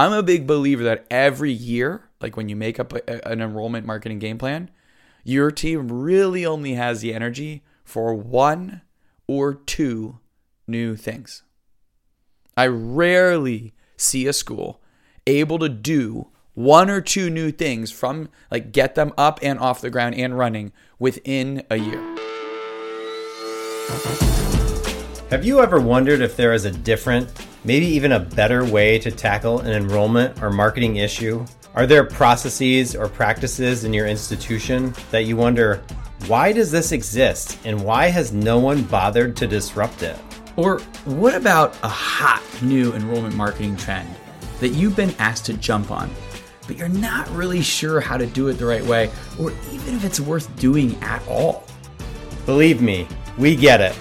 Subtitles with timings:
[0.00, 3.84] I'm a big believer that every year, like when you make up a, an enrollment
[3.84, 4.70] marketing game plan,
[5.24, 8.80] your team really only has the energy for one
[9.26, 10.18] or two
[10.66, 11.42] new things.
[12.56, 14.80] I rarely see a school
[15.26, 19.82] able to do one or two new things from like get them up and off
[19.82, 22.16] the ground and running within a year.
[25.30, 27.30] Have you ever wondered if there is a different,
[27.62, 31.46] maybe even a better way to tackle an enrollment or marketing issue?
[31.76, 35.84] Are there processes or practices in your institution that you wonder,
[36.26, 40.18] why does this exist and why has no one bothered to disrupt it?
[40.56, 44.12] Or what about a hot new enrollment marketing trend
[44.58, 46.10] that you've been asked to jump on,
[46.66, 50.04] but you're not really sure how to do it the right way or even if
[50.04, 51.68] it's worth doing at all?
[52.46, 53.06] Believe me,
[53.38, 53.94] we get it.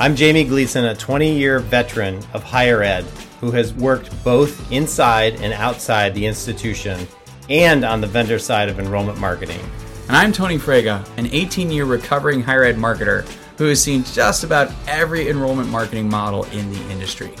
[0.00, 3.02] I'm Jamie Gleason, a 20 year veteran of higher ed
[3.40, 7.04] who has worked both inside and outside the institution
[7.50, 9.58] and on the vendor side of enrollment marketing.
[10.06, 13.26] And I'm Tony Frega, an 18 year recovering higher ed marketer
[13.58, 17.32] who has seen just about every enrollment marketing model in the industry.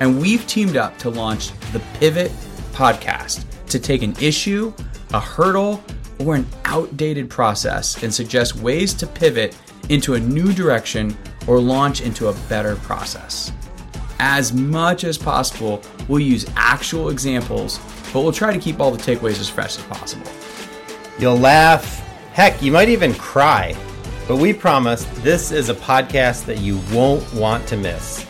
[0.00, 2.32] And we've teamed up to launch the Pivot
[2.72, 4.74] podcast to take an issue,
[5.14, 5.80] a hurdle,
[6.18, 9.56] or an outdated process and suggest ways to pivot
[9.88, 13.52] into a new direction or launch into a better process.
[14.18, 17.78] As much as possible, we'll use actual examples,
[18.12, 20.30] but we'll try to keep all the takeaways as fresh as possible.
[21.18, 21.98] You'll laugh,
[22.32, 23.76] heck, you might even cry,
[24.28, 28.26] but we promise this is a podcast that you won't want to miss.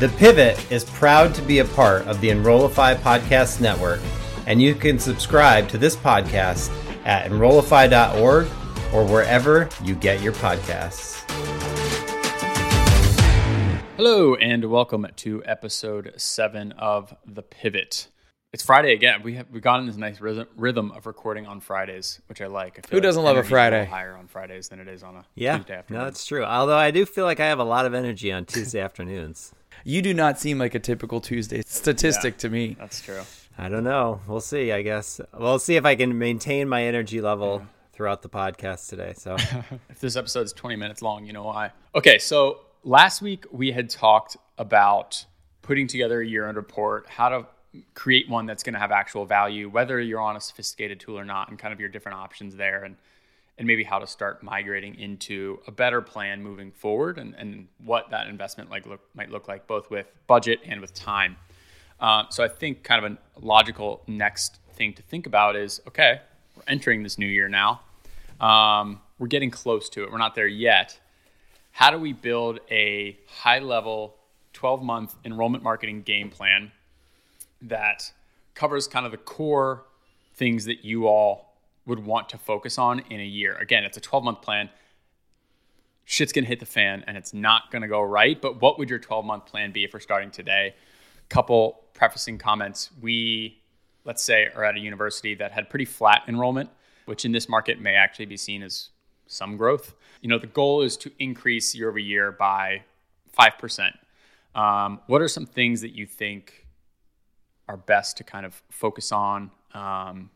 [0.00, 4.00] The Pivot is proud to be a part of the Enrollify Podcast Network,
[4.46, 6.70] and you can subscribe to this podcast
[7.04, 8.46] at enrollify.org
[8.92, 11.15] or wherever you get your podcasts.
[13.96, 18.08] Hello, and welcome to episode seven of The Pivot.
[18.52, 19.22] It's Friday again.
[19.22, 22.46] We have we got in this nice rhythm, rhythm of recording on Fridays, which I
[22.46, 22.78] like.
[22.78, 23.80] I feel Who doesn't love a Friday?
[23.80, 26.00] little higher on Fridays than it is on a Yeah, Tuesday afternoon.
[26.00, 26.44] no, that's true.
[26.44, 29.52] Although I do feel like I have a lot of energy on Tuesday afternoons.
[29.84, 32.76] You do not seem like a typical Tuesday statistic to me.
[32.78, 33.22] that's true.
[33.58, 34.20] I don't know.
[34.26, 34.72] We'll see.
[34.72, 39.14] I guess we'll see if I can maintain my energy level throughout the podcast today.
[39.16, 39.36] So
[39.90, 41.72] If this episode is 20 minutes long, you know why.
[41.94, 45.26] Okay, so last week we had talked about
[45.60, 47.46] putting together a year end report, how to
[47.92, 51.24] create one that's going to have actual value, whether you're on a sophisticated tool or
[51.24, 52.96] not, and kind of your different options there, and
[53.58, 58.10] and maybe how to start migrating into a better plan moving forward, and, and what
[58.10, 61.36] that investment like look might look like both with budget and with time.
[61.98, 66.20] Um, so I think kind of a logical next thing to think about is okay,
[66.54, 67.80] we're entering this new year now.
[68.40, 70.12] Um, we're getting close to it.
[70.12, 71.00] We're not there yet.
[71.76, 74.16] How do we build a high level
[74.54, 76.72] 12 month enrollment marketing game plan
[77.60, 78.10] that
[78.54, 79.84] covers kind of the core
[80.36, 81.54] things that you all
[81.84, 83.56] would want to focus on in a year?
[83.56, 84.70] Again, it's a 12 month plan.
[86.06, 88.40] Shit's gonna hit the fan and it's not gonna go right.
[88.40, 90.74] But what would your 12 month plan be if we're starting today?
[91.28, 92.88] Couple prefacing comments.
[93.02, 93.60] We,
[94.06, 96.70] let's say, are at a university that had pretty flat enrollment,
[97.04, 98.88] which in this market may actually be seen as
[99.26, 99.94] some growth.
[100.26, 102.82] You know, the goal is to increase year over year by
[103.38, 103.92] 5%.
[104.56, 106.66] Um, what are some things that you think
[107.68, 110.30] are best to kind of focus on um,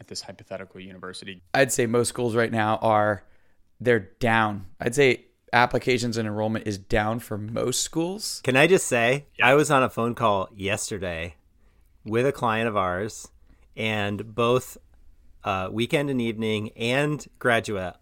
[0.00, 1.42] at this hypothetical university?
[1.52, 3.24] I'd say most schools right now are
[3.78, 4.64] they're down.
[4.80, 8.40] I'd say applications and enrollment is down for most schools.
[8.44, 11.34] can I just say I was on a phone call yesterday
[12.02, 13.28] with a client of ours,
[13.76, 14.78] and both
[15.44, 17.96] uh, weekend and evening and graduate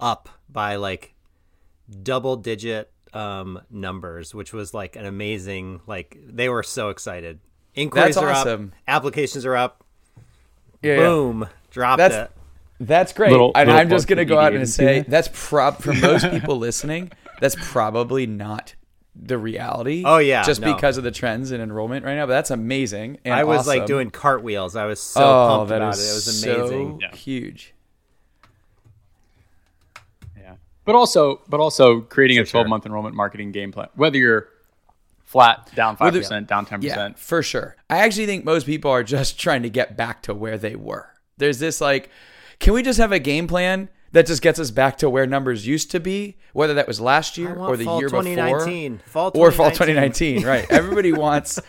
[0.00, 1.14] up by like
[2.02, 7.40] double digit um, numbers, which was like an amazing like they were so excited.
[7.74, 8.72] Inquiries That's are awesome.
[8.74, 9.84] up, applications are up.
[10.82, 10.96] Yeah, yeah.
[10.98, 12.34] Boom, dropped That's- it.
[12.80, 13.32] That's great.
[13.32, 15.04] Little- and little I'm just going to go out and say there.
[15.08, 17.10] that's prob for most people listening,
[17.40, 18.76] that's probably not
[19.20, 20.04] the reality.
[20.06, 20.72] Oh, yeah, Just no.
[20.72, 23.18] because of the trends in enrollment right now, but that's amazing.
[23.24, 24.76] And I was like doing cartwheels.
[24.76, 26.10] I was so oh, pumped that about is it.
[26.10, 27.00] It was so amazing.
[27.00, 27.16] Yeah.
[27.16, 27.74] huge.
[30.36, 30.54] Yeah.
[30.88, 32.60] But also, but also creating a For sure.
[32.62, 34.48] 12 month enrollment marketing game plan, whether you're
[35.26, 36.82] flat, down 5%, Whether- down 10%.
[36.82, 37.76] Yeah, for sure.
[37.90, 41.10] I actually think most people are just trying to get back to where they were.
[41.36, 42.08] There's this like,
[42.58, 45.66] can we just have a game plan that just gets us back to where numbers
[45.66, 48.96] used to be, whether that was last year or the fall year 2019.
[48.96, 50.40] before, Fall or fall 2019.
[50.40, 50.46] 2019?
[50.46, 50.66] Right.
[50.70, 51.60] Everybody wants,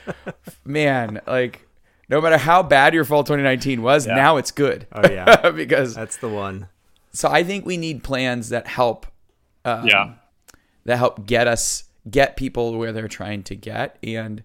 [0.63, 1.68] man, like
[2.07, 4.15] no matter how bad your fall 2019 was, Yeah.
[4.15, 4.88] now it's good.
[4.94, 5.50] Oh, yeah.
[5.56, 6.69] because That's the one.
[7.12, 9.06] so I think we need plans that help
[9.69, 10.13] um, Yeah.
[10.86, 13.98] that help get us get people where they're trying to get.
[14.04, 14.44] And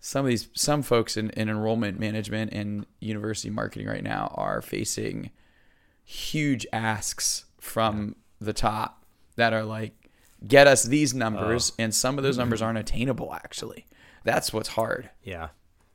[0.00, 4.62] some of these some folks in, in enrollment management and university marketing right now are
[4.62, 5.30] facing
[6.04, 9.04] huge asks from the top
[9.36, 9.92] that are like
[10.46, 11.72] get us these numbers.
[11.78, 13.86] And some of those numbers aren't attainable actually.
[14.24, 15.10] That's what's hard.
[15.22, 15.48] Yeah.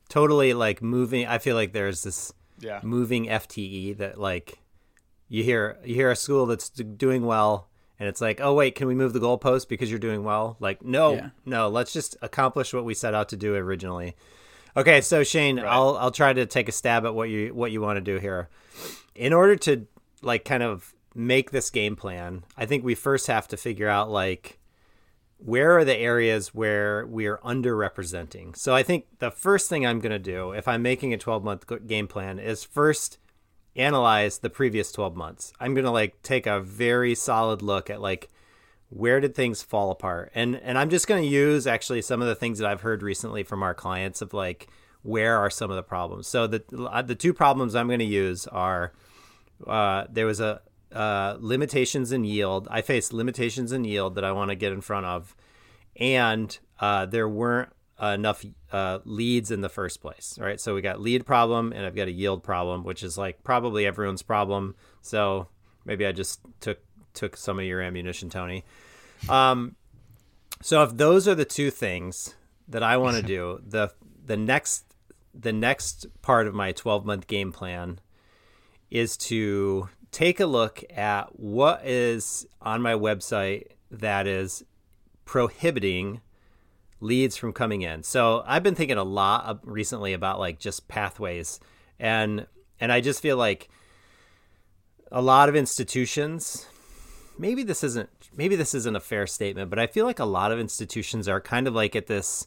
[0.08, 2.80] Totally like moving I feel like there's this Yeah.
[2.82, 4.58] moving FTE that like
[5.28, 7.68] you hear you hear a school that's doing well
[7.98, 10.84] and it's like, "Oh wait, can we move the goalpost because you're doing well?" Like,
[10.84, 11.14] no.
[11.14, 11.28] Yeah.
[11.44, 14.16] No, let's just accomplish what we set out to do originally.
[14.76, 17.80] Okay, so Shane, I'll I'll try to take a stab at what you what you
[17.80, 18.48] want to do here.
[19.14, 19.86] In order to
[20.22, 24.10] like kind of make this game plan, I think we first have to figure out
[24.10, 24.58] like
[25.38, 28.56] where are the areas where we are underrepresenting?
[28.56, 31.44] So I think the first thing I'm going to do if I'm making a 12
[31.44, 33.18] month game plan is first
[33.76, 35.52] analyze the previous 12 months.
[35.60, 38.28] I'm going to like take a very solid look at like
[38.90, 40.30] where did things fall apart?
[40.34, 43.02] And and I'm just going to use actually some of the things that I've heard
[43.02, 44.68] recently from our clients of like
[45.02, 46.28] where are some of the problems.
[46.28, 48.92] So the uh, the two problems I'm going to use are
[49.66, 50.60] uh, there was a
[50.92, 52.68] uh, limitations in yield.
[52.70, 55.34] I faced limitations in yield that I want to get in front of,
[55.96, 57.70] and uh, there weren't
[58.02, 60.38] enough uh, leads in the first place.
[60.40, 63.42] Right, so we got lead problem, and I've got a yield problem, which is like
[63.44, 64.74] probably everyone's problem.
[65.00, 65.48] So
[65.84, 66.78] maybe I just took
[67.12, 68.64] took some of your ammunition, Tony.
[69.28, 69.76] Um,
[70.60, 72.34] so if those are the two things
[72.68, 73.92] that I want to do, the
[74.24, 74.84] the next
[75.34, 77.98] the next part of my 12 month game plan
[78.90, 84.64] is to take a look at what is on my website that is
[85.24, 86.20] prohibiting
[87.00, 88.02] leads from coming in.
[88.02, 91.60] So I've been thinking a lot recently about like just pathways
[91.98, 92.46] and
[92.80, 93.68] and I just feel like
[95.12, 96.66] a lot of institutions
[97.38, 100.52] maybe this isn't maybe this isn't a fair statement, but I feel like a lot
[100.52, 102.46] of institutions are kind of like at this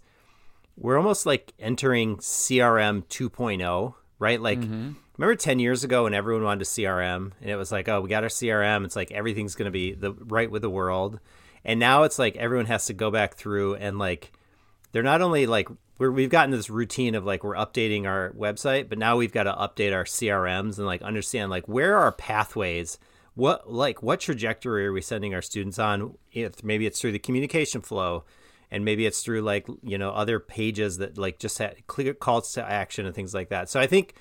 [0.77, 4.39] we're almost like entering CRM 2.0, right?
[4.39, 4.91] Like mm-hmm.
[5.17, 8.09] remember 10 years ago when everyone wanted a CRM and it was like, oh, we
[8.09, 11.19] got our CRM, it's like everything's going to be the right with the world.
[11.65, 14.31] And now it's like everyone has to go back through and like
[14.91, 15.67] they're not only like
[15.97, 19.43] we're, we've gotten this routine of like we're updating our website, but now we've got
[19.43, 22.99] to update our CRMs and like understand like where are pathways?
[23.35, 26.17] What like what trajectory are we sending our students on?
[26.31, 28.23] If maybe it's through the communication flow
[28.71, 32.53] and maybe it's through like you know other pages that like just had clear calls
[32.53, 33.69] to action and things like that.
[33.69, 34.13] So i think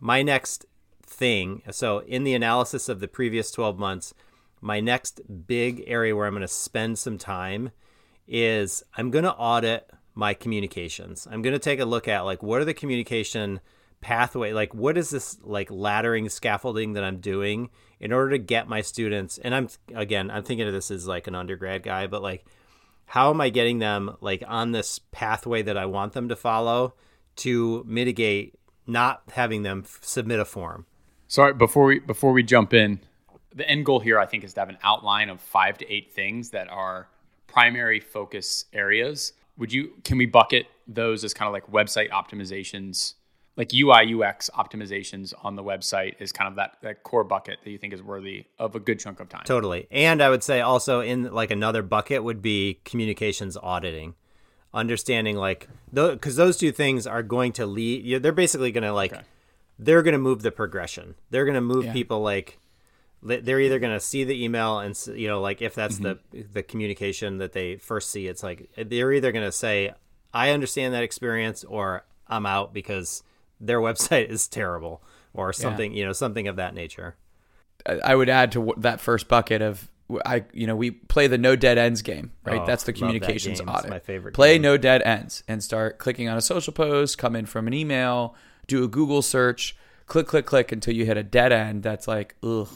[0.00, 0.66] my next
[1.04, 4.14] thing so in the analysis of the previous 12 months
[4.60, 7.72] my next big area where i'm going to spend some time
[8.28, 9.90] is i'm going to audit
[10.20, 13.58] my communications i'm going to take a look at like what are the communication
[14.02, 18.68] pathway like what is this like laddering scaffolding that i'm doing in order to get
[18.68, 22.22] my students and i'm again i'm thinking of this as like an undergrad guy but
[22.22, 22.44] like
[23.06, 26.94] how am i getting them like on this pathway that i want them to follow
[27.34, 28.54] to mitigate
[28.86, 30.84] not having them f- submit a form
[31.30, 32.98] Sorry, before we before we jump in,
[33.54, 36.10] the end goal here I think is to have an outline of five to eight
[36.10, 37.06] things that are
[37.46, 39.32] primary focus areas.
[39.60, 43.14] Would you can we bucket those as kind of like website optimizations,
[43.56, 47.70] like UI UX optimizations on the website is kind of that that core bucket that
[47.70, 49.44] you think is worthy of a good chunk of time.
[49.44, 49.86] Totally.
[49.90, 54.14] And I would say also in like another bucket would be communications auditing.
[54.72, 58.04] Understanding like because those two things are going to lead.
[58.04, 59.12] Yeah, they're basically going to like
[59.80, 61.16] they're going to move the progression.
[61.30, 61.92] They're going to move Yeah.
[61.92, 62.59] people like
[63.22, 66.52] they're either going to see the email and you know like if that's the mm-hmm.
[66.52, 69.92] the communication that they first see, it's like they're either going to say
[70.32, 73.22] I understand that experience or I'm out because
[73.60, 75.02] their website is terrible
[75.34, 77.16] or something you know something of that nature.
[77.86, 79.90] I would add to that first bucket of
[80.24, 83.00] I you know we play the no dead ends game right Oh, that's the love
[83.00, 83.60] that communications.
[83.60, 84.62] It's audit my favorite play game.
[84.62, 88.34] no dead ends and start clicking on a social post come in from an email
[88.66, 92.34] do a Google search click click click until you hit a dead end that's like
[92.42, 92.68] ugh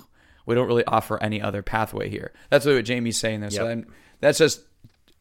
[0.46, 2.32] we don't really offer any other pathway here.
[2.50, 3.50] That's what Jamie's saying there.
[3.50, 3.68] So Yep.
[3.68, 3.86] then
[4.20, 4.60] that's just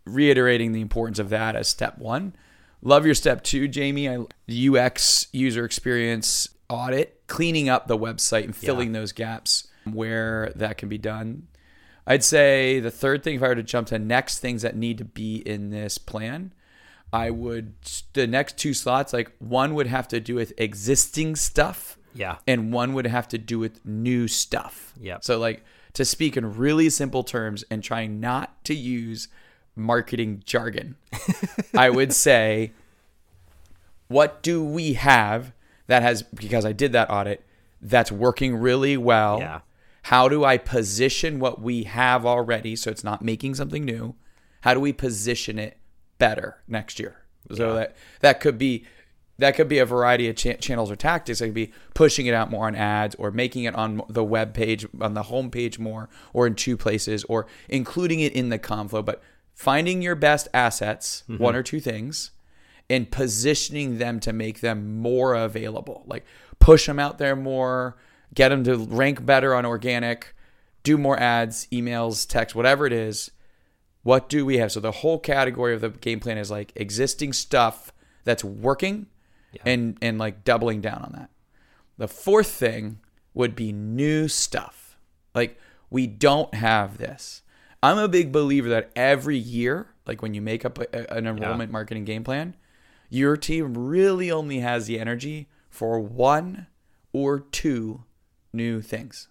[0.05, 2.35] reiterating the importance of that as step one.
[2.81, 4.09] Love your step two Jamie.
[4.09, 4.17] I
[4.49, 10.89] UX user experience audit cleaning up the website and filling those gaps where that can
[10.89, 11.47] be done.
[12.05, 14.97] I'd say the third thing, if I were to jump to next things that need
[14.97, 16.53] to be in this plan,
[17.13, 17.73] I would
[18.13, 22.37] the next two slots, like one would have to do with existing stuff, Yeah.
[22.47, 24.93] and one would have to do with new stuff.
[24.99, 25.17] Yeah.
[25.21, 29.27] So like to speak in really simple terms and try not to use
[29.75, 30.95] marketing jargon,
[31.77, 32.71] I would say,
[34.07, 35.53] what do we have
[35.87, 37.43] that has because I did that audit
[37.81, 39.39] that's working really well?
[39.39, 39.59] Yeah.
[40.03, 44.15] How do I position what we have already so it's not making something new?
[44.61, 45.77] How do we position it
[46.17, 47.17] better next year?
[47.55, 47.73] So Yeah.
[47.75, 48.85] that that could be
[49.39, 51.41] that could be a variety of cha- channels or tactics.
[51.41, 54.53] It could be pushing it out more on ads, or making it on the web
[54.53, 58.59] page, on the home page more, or in two places, or including it in the
[58.59, 59.03] conflow.
[59.03, 59.21] But
[59.53, 61.41] finding your best assets, mm-hmm.
[61.41, 62.31] one or two things,
[62.89, 66.03] and positioning them to make them more available.
[66.05, 66.25] Like
[66.59, 67.97] push them out there more,
[68.33, 70.35] get them to rank better on organic,
[70.83, 73.31] do more ads, emails, text, whatever it is.
[74.03, 74.71] What do we have?
[74.71, 77.91] So the whole category of the game plan is like existing stuff
[78.25, 79.07] that's working
[79.65, 81.29] and and like doubling down on that.
[81.97, 82.99] The fourth thing
[83.33, 84.97] would be new stuff.
[85.35, 85.57] Like
[85.89, 87.41] we don't have this.
[87.81, 91.71] I'm a big believer that every year, like when you make up a, an enrollment
[91.71, 92.55] marketing game plan,
[93.09, 96.67] your team really only has the energy for one
[97.11, 98.03] or two
[98.53, 99.27] new things.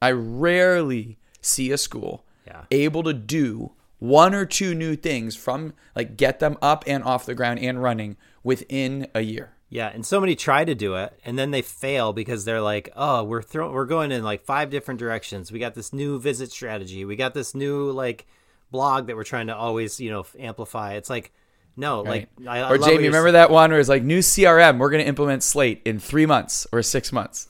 [0.00, 2.62] I rarely see a school Yeah.
[2.70, 7.24] able to do one or two new things from like get them up and off
[7.26, 9.52] the ground and running within a year.
[9.68, 12.90] Yeah, and so many try to do it, and then they fail because they're like,
[12.94, 15.50] "Oh, we're throw- we're going in like five different directions.
[15.50, 17.04] We got this new visit strategy.
[17.06, 18.26] We got this new like
[18.70, 21.32] blog that we're trying to always, you know, amplify." It's like,
[21.74, 22.28] no, Right.
[22.38, 24.78] like, I, I or love Jamie, remember s- that one where it's like new CRM,
[24.78, 27.48] we're going to implement Slate in three months or six months.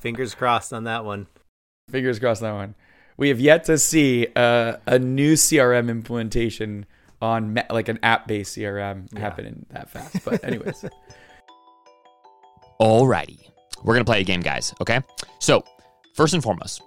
[0.00, 1.26] Fingers crossed on that one.
[1.90, 2.74] Fingers crossed on that one.
[3.16, 6.86] We have yet to see uh, a new CRM implementation
[7.20, 10.24] on ma- like an app-based CRM happening that fast.
[10.24, 10.84] But anyways,
[12.80, 13.38] Alrighty.
[13.82, 14.74] We're going to play a game, guys.
[14.80, 15.00] Okay.
[15.38, 15.64] So,
[16.14, 16.82] first and foremost,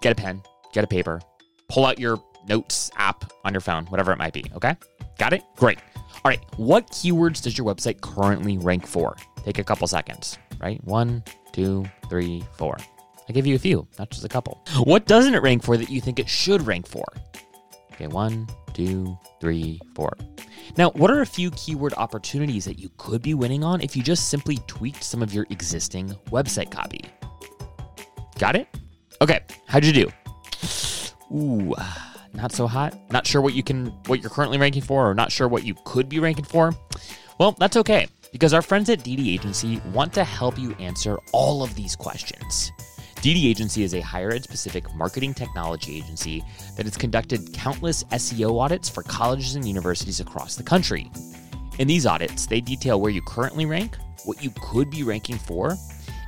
[0.00, 1.20] get a pen, get a paper,
[1.68, 4.44] pull out your notes app on your phone, whatever it might be.
[4.54, 4.74] Okay.
[5.18, 5.42] Got it?
[5.56, 5.78] Great.
[5.96, 6.40] All right.
[6.56, 9.16] What keywords does your website currently rank for?
[9.44, 10.82] Take a couple seconds, right?
[10.84, 12.76] One, two, three, four.
[13.28, 14.62] I give you a few, not just a couple.
[14.84, 17.04] What doesn't it rank for that you think it should rank for?
[17.98, 20.16] Okay, one, two, three, four.
[20.76, 24.04] Now, what are a few keyword opportunities that you could be winning on if you
[24.04, 27.00] just simply tweaked some of your existing website copy?
[28.38, 28.68] Got it?
[29.20, 30.12] Okay, how'd you do?
[31.34, 31.74] Ooh,
[32.32, 32.96] not so hot.
[33.10, 35.74] Not sure what you can what you're currently ranking for or not sure what you
[35.84, 36.72] could be ranking for.
[37.40, 41.64] Well, that's okay because our friends at DD Agency want to help you answer all
[41.64, 42.70] of these questions.
[43.20, 46.44] DD Agency is a higher ed specific marketing technology agency
[46.76, 51.10] that has conducted countless SEO audits for colleges and universities across the country.
[51.80, 55.76] In these audits, they detail where you currently rank, what you could be ranking for,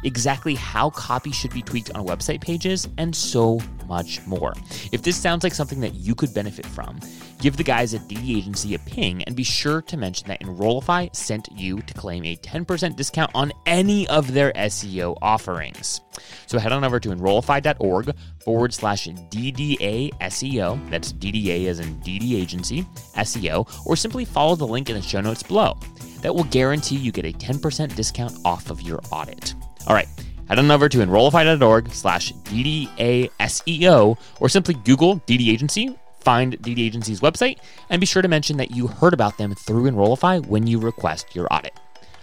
[0.04, 4.54] exactly how copy should be tweaked on website pages, and so much more.
[4.92, 7.00] If this sounds like something that you could benefit from,
[7.40, 11.08] give the guys at DD Agency a ping and be sure to mention that Enrollify
[11.12, 16.00] sent you to claim a 10% discount on any of their SEO offerings.
[16.46, 18.14] So head on over to enrollify.org
[18.44, 20.90] forward slash DDA SEO.
[20.90, 22.82] That's DDA as in DD Agency,
[23.16, 25.76] SEO, or simply follow the link in the show notes below.
[26.22, 29.54] That will guarantee you get a 10% discount off of your audit.
[29.86, 30.08] All right,
[30.48, 36.78] head on over to enrollify.org slash DDA SEO, or simply Google DD Agency, find DD
[36.78, 37.58] Agency's website,
[37.88, 41.34] and be sure to mention that you heard about them through Enrollify when you request
[41.34, 41.72] your audit.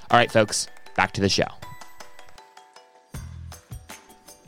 [0.09, 1.47] All right, folks, back to the show.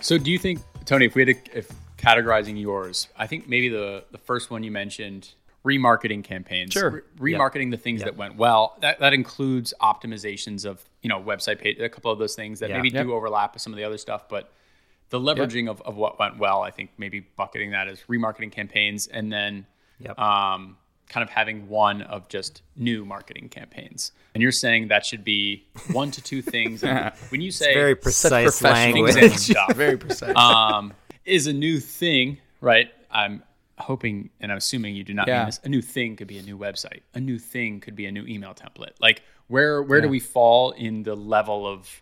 [0.01, 3.70] So, do you think, Tony, if we had to, if categorizing yours, I think maybe
[3.70, 5.34] the the first one you mentioned,
[5.66, 7.04] remarketing campaigns, Sure.
[7.18, 8.78] Re- remarketing the things that went well.
[8.82, 12.70] That that includes optimizations of you know website page, a couple of those things that
[12.70, 12.78] Yeah.
[12.78, 13.06] maybe Yep.
[13.06, 14.51] do overlap with some of the other stuff, but
[15.10, 19.08] the leveraging of, of what went well, I think maybe bucketing that as remarketing campaigns,
[19.08, 19.66] and then
[20.18, 20.78] um,
[21.10, 24.12] kind of having one of just new marketing campaigns.
[24.36, 26.84] And you're saying that should be one to two things.
[27.30, 29.16] When you say Very precise language.
[29.36, 30.36] stuff, very precise.
[30.36, 30.94] um,
[31.25, 32.92] is a new thing, right?
[33.12, 33.42] I'm
[33.79, 35.39] hoping and I'm assuming you do not Yeah.
[35.39, 35.59] mean this.
[35.63, 37.01] A new thing could be a new website.
[37.13, 38.93] A new thing could be a new email template.
[39.00, 42.01] Like where where do we fall in the level of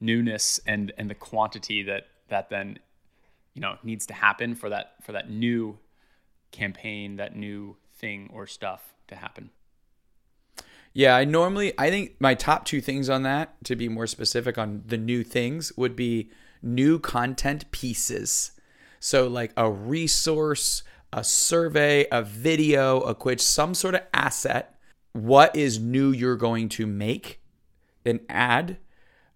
[0.00, 2.78] newness and and the quantity that that then
[3.54, 5.78] you know needs to happen for that for that new
[6.52, 9.50] campaign, that new thing or stuff to happen?
[10.92, 14.58] Yeah, I normally I think my top two things on that, to be more specific
[14.58, 16.30] on the new things, would be
[16.62, 18.52] new content pieces.
[19.00, 24.78] So like a resource, a survey, a video, a quiz, some sort of asset.
[25.12, 27.40] What is new you're going to make
[28.04, 28.78] an ad?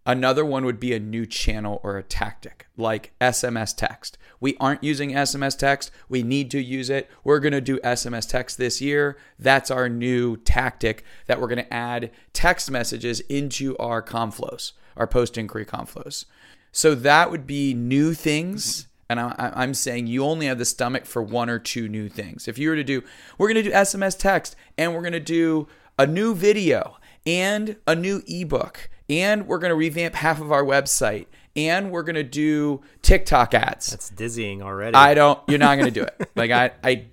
[0.05, 4.19] Another one would be a new channel or a tactic, like SMS text.
[4.41, 5.93] We aren't using SMS text.
[6.09, 7.09] We need to use it.
[7.23, 9.17] We're going to do SMS text this year.
[9.39, 15.07] That's our new tactic that we're going to add text messages into our conflows, our
[15.07, 16.25] post inquiry conflows.
[16.73, 18.89] So that would be new things.
[19.13, 22.09] And I, I- I'm saying you only have the stomach for one or two new
[22.09, 22.49] things.
[22.49, 23.03] If you were to do,
[23.39, 27.77] we're going to do SMS text and we're going to do a new video and
[27.87, 32.15] a new ebook and we're going to revamp half of our website and we're going
[32.17, 33.91] to do TikTok ads.
[33.91, 34.95] That's dizzying already.
[34.97, 35.39] I don't.
[35.49, 36.31] You're not going to do it.
[36.35, 37.07] Like I, I,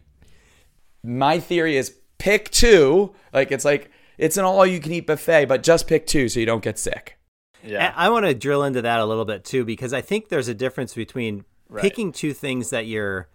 [1.03, 3.13] my theory is pick two.
[3.33, 6.79] Like it's like it's an all-you-can-eat buffet, but just pick two so you don't get
[6.79, 7.17] sick.
[7.63, 7.93] Yeah.
[7.95, 10.47] I, I want to drill into that a little bit too because I think there's
[10.47, 11.43] a difference between
[11.81, 13.27] picking two things that you're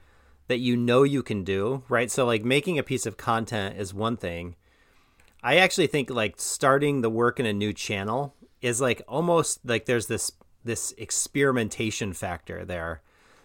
[0.49, 2.11] that you know you can do, right?
[2.11, 4.57] So like making a piece of content is one thing.
[5.43, 9.87] I actually think like starting the work in a new channel is like almost like
[9.87, 10.33] there's this
[10.64, 13.03] this experimentation factor there.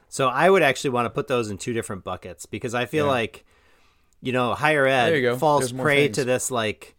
[0.08, 3.05] So I would actually want to put those in two different buckets because I feel
[3.05, 3.46] like
[4.22, 6.15] you know higher ed falls prey things.
[6.15, 6.96] to this like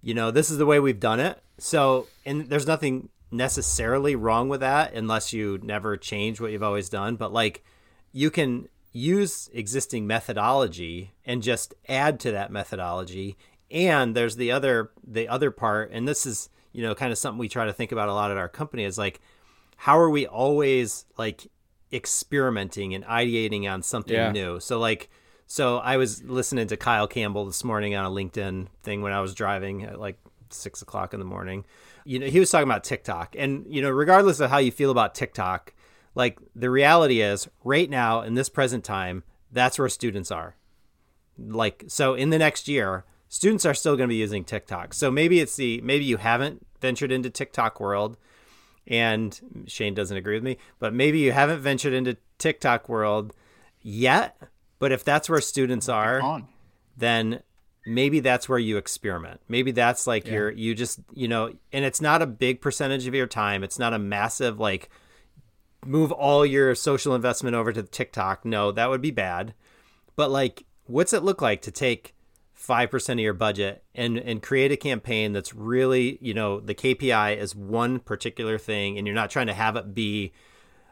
[0.00, 1.40] you know this is the way we've done it.
[1.58, 6.88] So and there's nothing necessarily wrong with that unless you never change what you've always
[6.88, 7.64] done, but like
[8.12, 13.36] you can use existing methodology and just add to that methodology.
[13.70, 17.38] And there's the other the other part and this is you know kind of something
[17.38, 19.20] we try to think about a lot at our company is like
[19.76, 21.46] how are we always like
[21.92, 24.30] experimenting and ideating on something Yeah.
[24.32, 24.60] new?
[24.60, 25.08] So like
[25.46, 29.20] so i was listening to kyle campbell this morning on a linkedin thing when i
[29.20, 30.16] was driving at like
[30.50, 31.64] six o'clock in the morning
[32.04, 33.34] you know he was talking about tiktok.
[33.38, 35.74] And you know regardless of how you feel about tiktok
[36.14, 40.56] like the reality is right now in this present time that's where students are.
[41.38, 44.94] Like so in the next year students are still going to be using tiktok.
[44.94, 48.16] So maybe it's the maybe you haven't ventured into tiktok world
[48.86, 53.32] and shane doesn't agree with me but maybe you haven't ventured into tiktok world
[53.80, 54.36] yet
[54.80, 56.20] but if that's where students are
[56.96, 57.40] then
[57.86, 59.40] maybe that's where you experiment.
[59.48, 63.14] Maybe that's like you're you just you know, and it's not a big percentage of
[63.14, 63.64] your time.
[63.64, 64.88] It's not a massive like
[65.84, 68.44] move all your social investment over to TikTok.
[68.44, 69.54] No, that would be bad.
[70.16, 72.14] But like, what's it look like to take
[72.54, 76.74] five percent of your budget and and create a campaign that's really you know the
[76.74, 80.32] KPI is one particular thing, and you're not trying to have it be.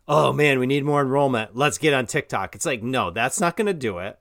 [0.08, 1.54] Oh man, we need more enrollment.
[1.54, 2.56] Let's get on TikTok.
[2.56, 4.18] It's like, no, that's not going to do it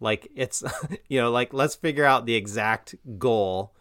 [0.00, 0.62] like it's
[1.08, 3.72] you know like let's figure out the exact goal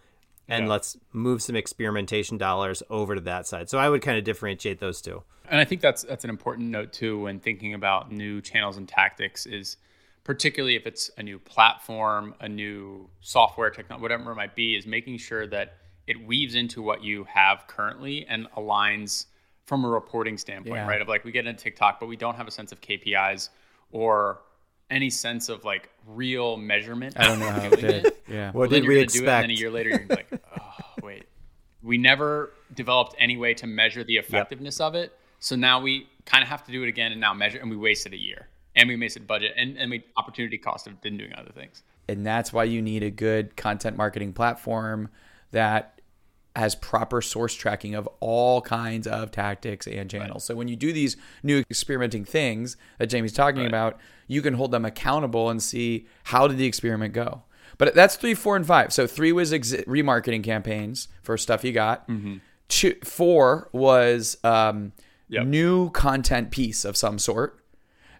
[0.47, 0.71] and Yeah.
[0.71, 4.79] let's move some experimentation dollars over to that side so i would kind of differentiate
[4.79, 8.39] those two And I think that's that's an important note too when thinking about new
[8.41, 9.77] channels and tactics is
[10.23, 14.86] particularly if it's a new platform, a new software technology, whatever it might be, is
[14.86, 19.25] making sure that it weaves into what you have currently and aligns
[19.65, 20.88] from a reporting standpoint, Yeah.
[20.88, 21.01] right?
[21.01, 23.49] Of like we get into TikTok, but we don't have a sense of KPIs
[23.91, 24.41] or
[24.89, 27.15] any sense of like real measurement.
[27.17, 28.13] I don't know how it did.
[28.28, 28.52] Yeah.
[28.52, 30.28] what then did we gonna do it, and then a year later, you're be like,
[30.60, 31.25] oh, wait.
[31.82, 35.17] We never developed any way to measure the effectiveness of it.
[35.39, 37.78] So now we kind of have to do it again and now measure, and we
[37.78, 38.47] wasted a year.
[38.75, 41.84] And we wasted budget and, and we opportunity cost of been doing other things.
[42.08, 45.10] and that's why you need a good content marketing platform
[45.52, 45.98] that
[46.59, 50.43] has proper source tracking of all kinds of tactics and channels.
[50.43, 54.71] So when you do these new experimenting things that Jamie's talking about, you can hold
[54.71, 57.43] them accountable and see how did the experiment go.
[57.77, 58.91] But that's three, four, and five.
[58.93, 62.07] So three was exi- remarketing campaigns for stuff you got.
[62.67, 64.91] Two, four was um,
[65.29, 65.45] Yep.
[65.47, 67.63] new content piece of some sort,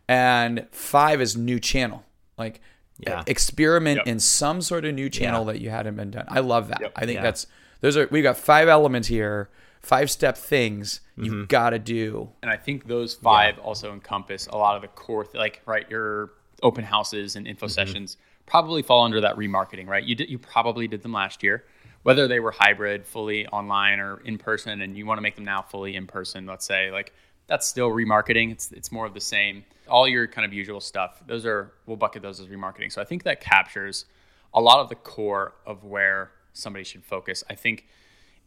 [0.08, 2.04] and five is new channel.
[2.38, 2.62] Like
[3.00, 3.24] Yeah.
[3.28, 4.08] experiment Yep.
[4.08, 6.26] in some sort of new channel that you hadn't been done.
[6.28, 6.82] I love that.
[6.82, 6.92] Yep.
[6.96, 7.24] I think Yeah.
[7.24, 7.48] that's
[7.82, 9.50] those are we've got five elements here,
[9.82, 11.26] five step things Mm-hmm.
[11.26, 12.30] you've got to do.
[12.42, 15.86] And I think those five also encompass a lot of the core, th- like right,
[15.90, 16.32] your
[16.64, 18.16] open houses and info sessions
[18.46, 20.02] probably fall under that remarketing, right?
[20.06, 21.66] You did, you probably did them last year,
[22.04, 25.44] whether they were hybrid, fully online, or in person, and you want to make them
[25.44, 26.46] now fully in person.
[26.46, 27.12] Let's say like
[27.48, 28.50] that's still remarketing.
[28.54, 29.66] It's it's more of the same.
[29.90, 31.22] All your kind of usual stuff.
[31.28, 32.94] Those are we'll bucket those as remarketing.
[32.94, 34.06] So I think that captures
[34.54, 37.44] a lot of the core of where somebody should focus.
[37.50, 37.88] I think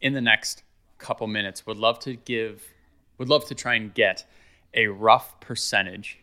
[0.01, 0.63] in the next
[0.97, 2.63] couple minutes would love to give
[3.17, 4.25] would love to try and get
[4.73, 6.19] a rough percentage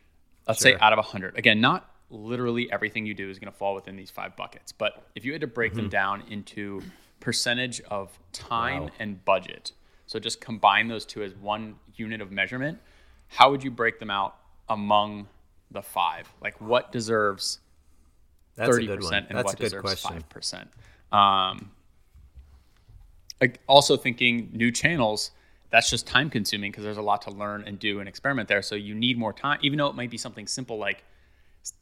[0.49, 3.75] let's say out of 100 again not literally everything you do is going to fall
[3.75, 5.91] within these five buckets but if you had to break them mm-hmm.
[5.91, 6.81] down into
[7.21, 9.73] percentage of time and budget
[10.07, 12.79] so just combine those two as one unit of measurement
[13.29, 14.37] how would you break them out
[14.69, 15.29] among
[15.71, 16.33] the five?
[16.41, 17.61] Like what deserves
[18.57, 19.15] that's a thirty good one.
[19.15, 20.11] and that's what a good deserves question.
[20.11, 20.71] five percent.
[21.13, 21.71] Um,
[23.41, 25.31] like also thinking new channels,
[25.71, 28.63] that's just time consuming because there's a lot to learn and do and experiment there.
[28.63, 31.03] So you need more time, even though it might be something simple like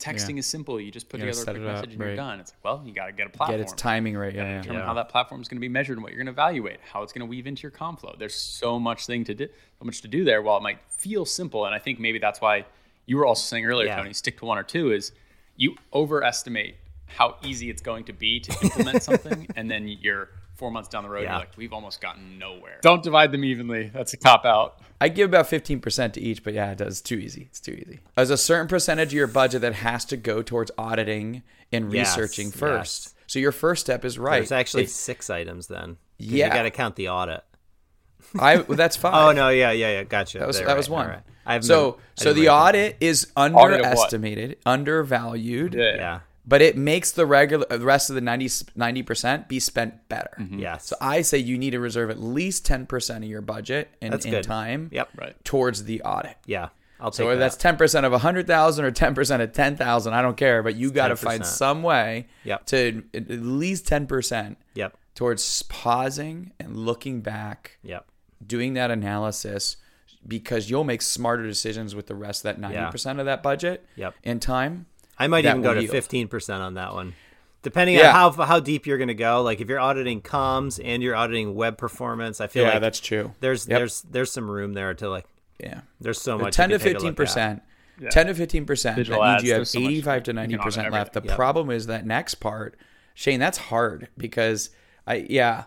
[0.00, 0.38] texting Yeah.
[0.40, 0.80] is simple.
[0.80, 2.40] You just put You together a quick it up, message and you're done.
[2.40, 3.58] It's like, well, you got to get a platform.
[3.58, 4.34] Get its timing right.
[4.34, 4.60] Yeah, yeah.
[4.60, 4.86] Determine Yeah.
[4.86, 7.02] how that platform is going to be measured and what you're going to evaluate, how
[7.02, 8.18] it's going to weave into your Conflow.
[8.18, 9.46] There's so much thing to do,
[9.78, 10.42] so much to do there.
[10.42, 12.66] While it might feel simple, and I think maybe that's why
[13.06, 13.88] you were also saying earlier.
[13.94, 15.12] Tony, stick to one or two is
[15.56, 16.76] you overestimate
[17.08, 21.04] how easy it's going to be to implement something, and then you're four months down
[21.04, 21.30] the road, Yeah.
[21.32, 22.78] you're like, we've almost gotten nowhere.
[22.82, 23.90] Don't divide them evenly.
[23.94, 24.80] That's a cop out.
[25.00, 26.94] I give about 15% to each, but yeah, it does.
[26.94, 27.42] It's too easy.
[27.48, 28.00] It's too easy.
[28.16, 32.16] There's a certain percentage of your budget that has to go towards auditing and Yes,
[32.18, 33.04] researching first.
[33.06, 33.14] yes.
[33.28, 34.38] So your first step is right.
[34.38, 35.96] There's actually If- six items then.
[36.18, 36.46] Yeah.
[36.48, 37.44] You got to count the audit.
[38.38, 39.12] I well, that's fine.
[39.28, 40.02] Oh no, yeah, yeah, yeah.
[40.02, 40.38] Gotcha.
[40.40, 41.06] That was There, that right, was one.
[41.06, 41.22] all right.
[41.46, 45.94] I have so no- so didn't the write that audit is Audit underestimated, undervalued, Yeah.
[45.94, 46.20] Yeah.
[46.48, 50.30] But it makes the regular the rest of the 90 percent be spent better.
[50.40, 50.58] Mm-hmm.
[50.60, 50.86] Yes.
[50.86, 54.10] So I say you need to reserve at least ten percent of your budget in,
[54.10, 54.44] That's in good.
[54.44, 55.08] time Yep.
[55.16, 55.44] Right.
[55.44, 56.36] towards the audit.
[56.46, 56.70] Yeah.
[57.00, 57.44] I'll So take whether that.
[57.44, 60.36] that's ten percent of a hundred thousand or ten percent of ten thousand, I don't
[60.36, 60.62] care.
[60.62, 62.66] But you got to find some way Yep.
[62.66, 64.96] to at least ten percent Yep.
[65.14, 68.06] towards pausing and looking back, Yep.
[68.44, 69.76] doing that analysis,
[70.26, 73.84] because you'll make smarter decisions with the rest of that ninety percent of that budget
[73.96, 74.14] Yep.
[74.24, 74.86] in time.
[75.18, 77.14] I might even go to fifteen percent on that one,
[77.62, 78.08] depending Yeah.
[78.08, 79.42] on how how deep you're going to go.
[79.42, 83.00] Like if you're auditing comms and you're auditing web performance, I feel Yeah, like that's
[83.00, 83.32] true.
[83.40, 83.78] there's Yep.
[83.78, 85.26] there's there's some room there to like.
[85.58, 85.80] Yeah.
[86.00, 86.54] There's so uh, much.
[86.54, 87.16] ten to can take a fifteen look at.
[87.16, 87.62] percent.
[88.10, 88.94] Ten to fifteen percent.
[88.94, 91.14] That Digital means you have so eighty-five to ninety percent left.
[91.14, 91.36] The everything.
[91.36, 92.76] problem is that next part,
[93.14, 93.40] Shane.
[93.40, 94.70] That's hard because
[95.04, 95.64] I yeah,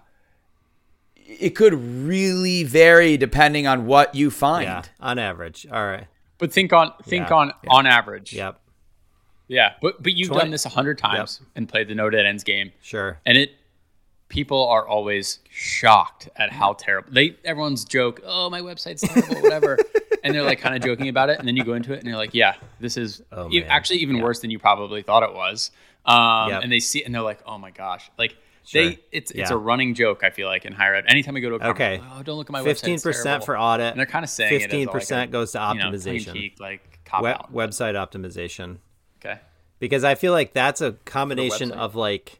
[1.15, 4.63] it could really vary depending on what you find.
[4.65, 5.67] Yeah, on average.
[5.71, 6.07] All right.
[6.37, 7.35] But think on think Yeah.
[7.35, 8.31] on on average.
[8.33, 8.59] Yep.
[9.51, 9.73] Yeah.
[9.81, 12.43] But but you've Twenty- done this a hundred times and played the no dead ends
[12.43, 12.71] game.
[12.81, 13.19] Sure.
[13.25, 13.51] and it
[14.29, 19.77] people are always shocked at how terrible they everyone's joke oh my website's terrible whatever
[20.23, 22.07] and they're like kind of joking about it and then you go into it and
[22.07, 25.33] you're like yeah this is Oh, e- actually even worse than you probably thought it
[25.33, 25.69] was
[26.05, 26.63] um, Yep.
[26.63, 28.85] and they see it and they're like oh my gosh like Sure.
[28.91, 29.53] they it's it's Yeah.
[29.53, 31.99] a running joke i feel like in higher ed anytime i go to a conference
[32.01, 32.09] Okay.
[32.17, 33.87] oh don't look at my website Fifteen percent for audit.
[33.91, 35.91] and they're kind of saying it as Fifteen like a, percent goes to you know,
[35.91, 36.57] optimization.
[36.61, 36.87] like
[37.21, 38.77] Web, website optimization.
[39.23, 39.39] Okay
[39.79, 42.39] Because I feel like that's a combination of like,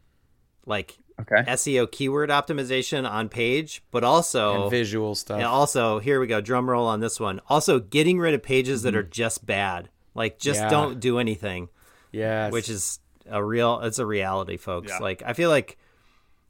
[0.65, 5.37] like okay SEO keyword optimization on page, but also And visual stuff.
[5.37, 7.41] And also, here we go, drum roll on this one.
[7.49, 9.11] Also, getting rid of pages that are Mm-hmm.
[9.11, 9.89] just bad.
[10.15, 10.69] Like just Yeah.
[10.69, 11.69] don't do anything,
[12.11, 12.49] Yeah.
[12.49, 14.89] which is a real it's a reality, folks.
[14.89, 14.97] Yeah.
[14.99, 15.77] Like I feel like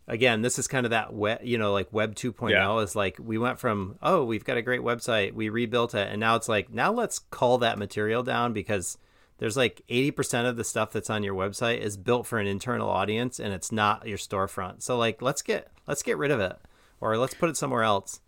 [0.07, 2.77] again, this is kind of that web, you know, like web 2.0 Yeah.
[2.79, 6.19] is like we went from, oh, we've got a great website, we rebuilt it, and
[6.19, 8.97] now it's like now let's call that material down because
[9.41, 12.87] there's like 80% of the stuff that's on your website is built for an internal
[12.87, 14.83] audience and it's not your storefront.
[14.83, 16.59] So like let's get let's get rid of it
[17.01, 18.19] or let's put it somewhere else.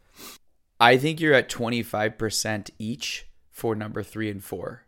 [0.80, 4.86] I think you're at 25% each for number three and four.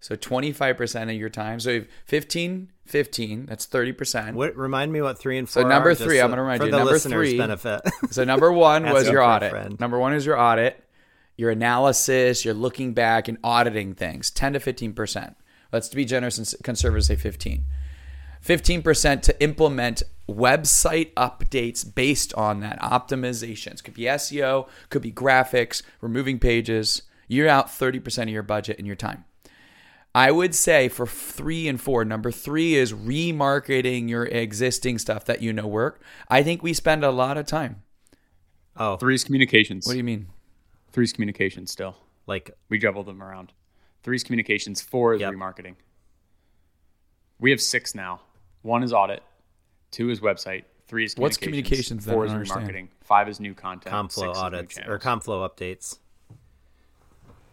[0.00, 1.60] So 25% of your time.
[1.60, 4.32] So 15, 15, that's 30%.
[4.34, 5.62] What remind me what three and four.
[5.62, 7.82] So number are, just three, I'm gonna remind for you, the number listeners' three- benefit.
[8.10, 9.50] So number one was your audit.
[9.52, 9.78] friend.
[9.78, 10.82] Number one is your audit,
[11.36, 15.36] your analysis, you're looking back and auditing things, 10 to 15%.
[15.72, 17.64] Let's be generous and conservative, say 15.
[18.44, 23.82] 15% to implement website updates based on that optimizations.
[23.82, 27.02] Could be SEO, could be graphics, removing pages.
[27.28, 29.24] You're out 30% of your budget and your time.
[30.14, 35.40] I would say for three and four, number three is remarketing your existing stuff that
[35.40, 36.02] you know work.
[36.28, 37.82] I think we spend a lot of time.
[38.76, 40.26] oh, three's communications What do you mean?
[40.92, 43.52] three's communications still like We juggled them around.
[44.02, 45.34] Three's communications, four is Yep.
[45.34, 45.74] remarketing.
[47.38, 48.20] We have six now.
[48.62, 49.22] One is audit,
[49.90, 52.90] two is website, three is What's communications, communications four is don't understand.
[52.90, 55.02] remarketing, five is new content, Comflow six is new audits or channels.
[55.02, 55.98] Comflow updates.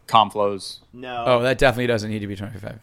[0.07, 1.23] Comflows, No.
[1.27, 2.79] Oh, that definitely doesn't need to be 25.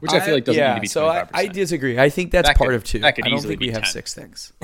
[0.00, 1.30] which I, feel like doesn't yeah, need to be so I, 25%.
[1.32, 1.98] I disagree.
[1.98, 2.98] I think that's That part could- of two.
[2.98, 4.52] that could I don't think be we have six things.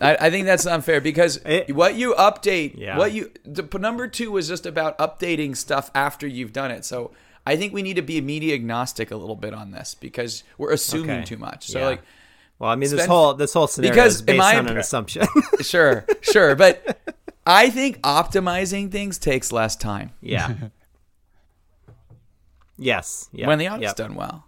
[0.00, 2.98] I, I think that's unfair because It- what you update, Yeah.
[2.98, 6.84] what you the, number two was just about updating stuff after you've done it.
[6.84, 7.12] So
[7.46, 10.72] I think we need to be media agnostic a little bit on this because we're
[10.72, 11.24] assuming Okay.
[11.24, 11.66] too much.
[11.66, 11.86] So Yeah.
[11.86, 12.02] like,
[12.58, 15.26] Well, I mean, this whole this whole scenario Because is based my on an assumption.
[15.60, 16.98] sure, sure, but
[17.46, 20.54] I think optimizing things takes less time yeah.
[22.78, 23.28] Yes.
[23.32, 23.46] Yeah.
[23.46, 23.96] when the audit's Yep.
[23.96, 24.46] done well.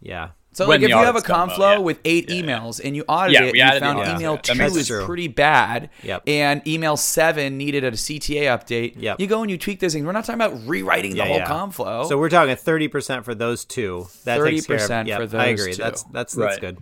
[0.00, 0.30] Yeah.
[0.52, 1.78] So When like if you have a audit's done Conflow well, yeah.
[1.78, 2.42] with eight Yeah, yeah.
[2.58, 5.04] emails and you audit Yeah, it, and you found email That two is sense.
[5.04, 6.22] pretty bad, Yep.
[6.26, 8.94] and email seven needed a CTA update.
[9.00, 9.20] Yep.
[9.20, 10.04] You go and you tweak those things.
[10.04, 11.46] We're not talking about rewriting Yeah, the whole yeah.
[11.46, 12.08] Conflow.
[12.08, 14.08] So we're talking thirty percent for those two.
[14.24, 15.40] That takes care of- 30% yep, for those.
[15.40, 15.72] I agree.
[15.74, 15.82] two.
[15.82, 16.60] That's that's that's Right.
[16.60, 16.78] good.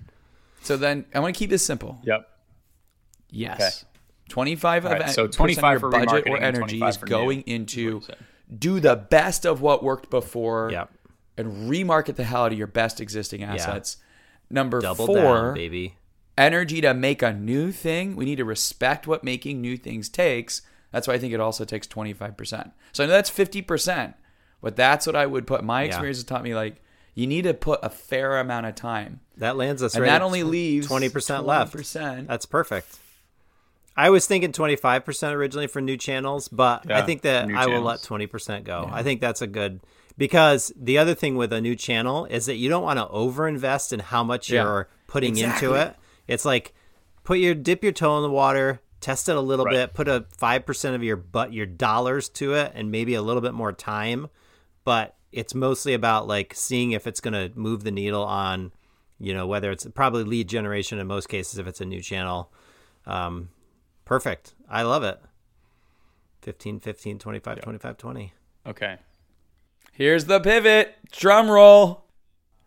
[0.62, 1.98] So then I want to keep this simple.
[2.04, 2.26] Yep.
[3.30, 3.84] Yes.
[4.28, 8.00] 25 All right, of so 25 for budget or energy is going into is what
[8.00, 8.06] you
[8.50, 8.58] said.
[8.60, 10.90] do the best of what worked before Yep.
[11.36, 13.96] And remarket the hell out of your best existing assets.
[14.50, 15.96] Number Double four, down, baby.
[16.38, 18.16] energy to make a new thing.
[18.16, 20.62] We need to respect what making new things takes.
[20.92, 22.70] That's why I think it also takes 25%.
[22.92, 24.14] So I know that's 50%.
[24.62, 25.62] But that's what I would put.
[25.62, 25.88] My Yeah.
[25.88, 26.82] experience has taught me like
[27.14, 29.20] you need to put a fair amount of time.
[29.36, 31.74] That lands us And right that only leaves 20% left.
[31.74, 32.26] 20%.
[32.26, 32.98] That's perfect.
[33.96, 37.74] I was thinking 25% originally for new channels, but I think that new I will
[37.82, 38.08] channels.
[38.10, 38.88] let 20% go.
[38.90, 39.80] I think that's a good
[40.18, 43.92] because the other thing with a new channel is that you don't want to overinvest
[43.92, 44.62] in how much Yeah.
[44.62, 45.78] you're putting into Exactly.
[45.80, 45.96] it.
[46.26, 46.74] It's like
[47.24, 49.72] put your dip your toe in the water, test it a little Right.
[49.74, 53.42] bit, put a 5% of your but your dollars to it and maybe a little
[53.42, 54.28] bit more time,
[54.84, 58.72] but it's mostly about like seeing if it's going to move the needle on
[59.18, 62.52] you know whether it's probably lead generation in most cases if it's a new channel
[63.06, 63.48] um,
[64.04, 65.18] perfect i love it
[66.42, 68.32] 15 15 25 25 20
[68.66, 68.96] Okay.
[69.96, 70.94] Here's the pivot.
[71.10, 72.04] Drum roll.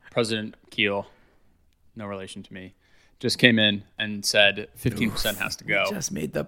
[0.10, 1.06] President Keel,
[1.96, 2.74] no relation to me,
[3.20, 5.86] just came in and said 15% has to go.
[5.92, 6.48] Just made the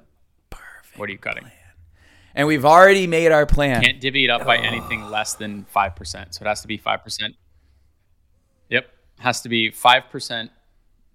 [0.50, 0.98] perfect.
[0.98, 1.46] What are you cutting?
[2.34, 3.84] And we've already made our plan.
[3.84, 6.34] Can't divvy it up by anything less than 5%.
[6.34, 7.36] So it has to be 5%.
[8.70, 8.90] Yep.
[9.20, 10.50] Has to be 5%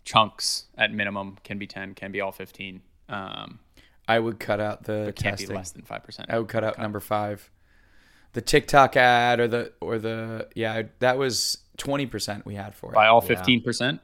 [0.05, 1.39] chunks at minimum.
[1.43, 2.83] Can be 10, can be all 15.
[3.09, 3.59] Um,
[4.07, 5.49] I would cut out the can't testing.
[5.49, 6.27] be less than 5%.
[6.29, 7.51] I would cut out number five.
[8.33, 12.93] The TikTok ad or the or the yeah that was twenty percent we had for
[12.93, 12.95] it.
[12.95, 14.01] by all 15%.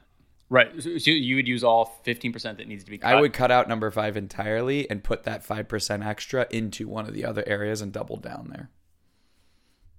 [0.49, 0.69] Right.
[0.81, 3.15] So so you would use all 15% that needs to be cut.
[3.15, 7.07] I would cut out number five entirely and put that five percent extra into one
[7.07, 8.69] of the other areas and double down there.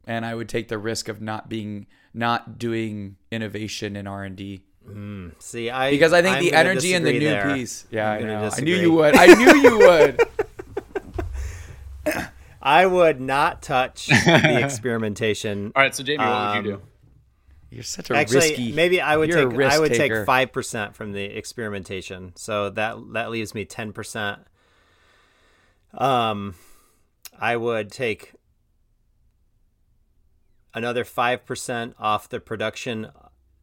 [0.06, 4.36] And I would take the risk of not being not doing innovation in R and
[4.36, 7.54] D hmm, see i because I think I'm the energy and the new there.
[7.54, 7.86] piece.
[7.90, 8.50] Yeah, I'm I know.
[8.52, 9.16] I knew you would.
[9.16, 10.20] I knew you would.
[12.64, 15.94] I would not touch the experimentation all right.
[15.94, 16.82] So, Jamie, what would you do?
[17.74, 18.72] You're such a Actually, risky.
[18.72, 23.30] maybe I would take I would take five percent from the experimentation, so that that
[23.30, 24.40] leaves me ten percent.
[25.92, 26.54] Um,
[27.36, 28.34] I would take
[30.72, 33.10] another five percent off the production.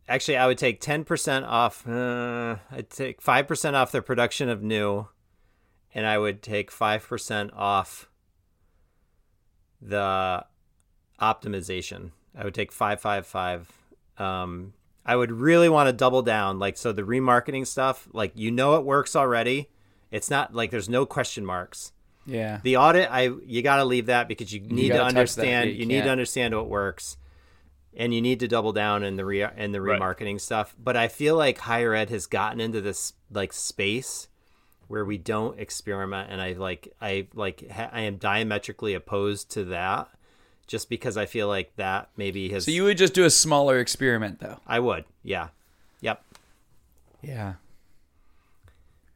[0.09, 1.87] Actually, I would take ten percent off.
[1.87, 5.07] Uh, I'd take five percent off the production of new,
[5.93, 8.09] and I would take five percent off
[9.81, 10.45] the
[11.19, 12.11] optimization.
[12.37, 13.71] I would take five five five.
[14.17, 14.73] Um,
[15.05, 18.07] I would really want to double down, like so the remarketing stuff.
[18.13, 19.69] Like you know it works already.
[20.11, 21.91] It's not like there's no question marks.
[22.25, 22.59] Yeah.
[22.63, 25.71] The audit, I you got to leave that because you need to gotta understand.
[25.71, 27.17] You You, need to understand what works,
[27.97, 29.99] and you need to double down in the re in the Right.
[29.99, 30.75] remarketing stuff.
[30.81, 34.27] But I feel like higher ed has gotten into this like space
[34.91, 39.63] where we don't experiment, and I like I like ha- I am diametrically opposed to
[39.65, 40.09] that,
[40.67, 42.65] just because I feel like that maybe has.
[42.65, 44.59] So you would just do a smaller experiment though.
[44.67, 45.47] I would, yeah,
[46.01, 46.23] yep.
[47.23, 47.53] Yeah.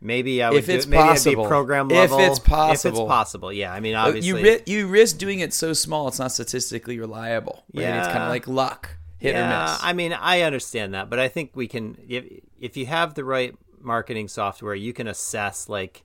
[0.02, 1.44] Maybe I would If do, it's maybe it'd possible.
[1.46, 2.20] be program If level.
[2.20, 3.08] it's If it's possible.
[3.08, 3.74] possible, yeah.
[3.74, 7.64] I mean, obviously, You ri- you risk doing it so small it's not statistically reliable.
[7.74, 7.86] Right?
[7.86, 9.80] It's kind of like luck, hit yeah, or miss.
[9.82, 12.26] I mean, I understand that, but I think we can if
[12.60, 13.56] if you have the right
[13.86, 16.04] marketing software, you can assess like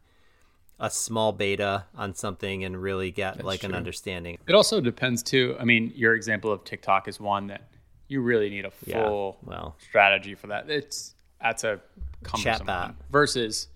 [0.78, 4.38] a small beta on something and really get like an understanding.
[4.46, 5.56] It also depends, too.
[5.58, 7.68] I mean, your example of TikTok is one that
[8.08, 9.76] you really need a Yeah, full well.
[9.80, 10.70] strategy for that.
[10.70, 11.80] It's that's a
[12.22, 12.96] cumbersome one.
[13.10, 13.68] Versus,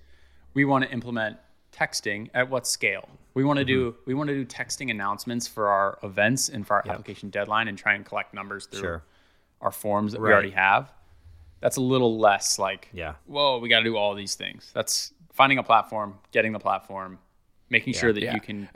[0.54, 1.36] we want to implement
[1.72, 3.08] texting at what scale?
[3.34, 3.98] We want to do Mm-hmm.
[4.06, 7.76] we want to do texting announcements for our events and for our application deadline and
[7.76, 9.02] try and collect numbers through Sure.
[9.60, 10.90] our forms that we already have.
[11.64, 13.14] That's a little less like, Yeah.
[13.26, 14.70] whoa, we got to do all these things.
[14.74, 17.18] That's finding a platform, getting the platform,
[17.70, 18.34] making sure that Yeah.
[18.34, 18.68] you can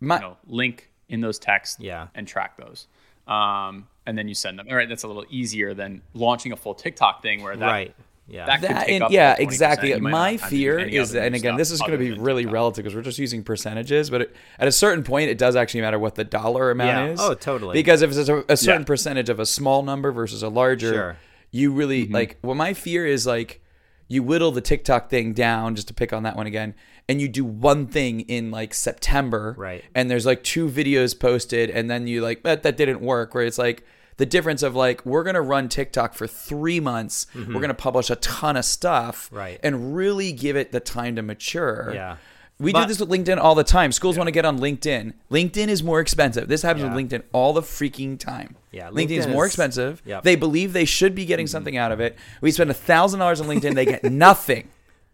[0.00, 2.08] My, you know, link in those texts Yeah.
[2.14, 2.88] and track those.
[3.26, 4.66] Um, and then you send them.
[4.70, 7.94] All right, that's a little easier than launching a full TikTok thing where that right.
[8.28, 8.44] Yeah.
[8.46, 9.42] that that and yeah, to 20%.
[9.42, 9.88] exactly.
[9.90, 11.78] You might not My have time to do fear is, other and again, this is
[11.80, 12.52] going to be really TikTok.
[12.54, 14.10] relative because we're just using percentages.
[14.10, 17.12] But it, at a certain point, it does actually matter what the dollar amount Yeah.
[17.14, 17.20] is.
[17.20, 17.72] Oh, totally.
[17.72, 18.86] Because if it's a, a certain Yeah.
[18.86, 21.16] percentage of a small number versus a larger, Sure.
[21.50, 22.14] You really Mm-hmm.
[22.14, 22.38] like.
[22.42, 23.62] Well, my fear is like
[24.08, 26.74] you whittle the TikTok thing down, just to pick on that one again,
[27.08, 29.84] and you do one thing in like September, Right.
[29.94, 33.34] And there's like two videos posted, and then you like that that didn't work.
[33.34, 33.84] Where it's like
[34.18, 38.16] the difference of like we're gonna run TikTok for three months, we're gonna publish a
[38.16, 39.36] ton of stuff, Mm-hmm.
[39.36, 39.60] Right.
[39.62, 41.90] and really give it the time to mature.
[41.94, 42.16] Yeah.
[42.58, 43.92] We But- do this with LinkedIn all the time.
[43.92, 45.12] Schools want to get on LinkedIn.
[45.30, 46.48] LinkedIn is more expensive.
[46.48, 46.94] This happens Yeah.
[46.94, 48.56] with LinkedIn all the freaking time.
[48.72, 50.02] Yeah, LinkedIn is LinkedIn more expensive.
[50.06, 50.22] Yep.
[50.22, 51.52] They believe they should be getting mm-hmm.
[51.52, 52.16] something out of it.
[52.40, 53.74] We spend a thousand dollars on LinkedIn.
[53.74, 54.68] They get nothing,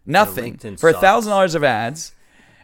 [0.05, 2.13] nothing LinkedIn for a thousand dollars of ads.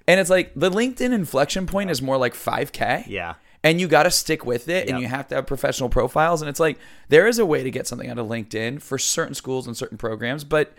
[0.08, 3.04] And it's like the LinkedIn inflection point is more like five k.
[3.08, 3.36] Yeah.
[3.62, 6.42] And you got to stick with it, and you have to have professional profiles.
[6.42, 9.36] And it's like there is a way to get something out of LinkedIn for certain
[9.36, 10.72] schools and certain programs, but